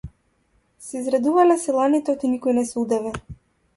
[0.85, 3.21] Се израдувале селаните оти никој не се удавил.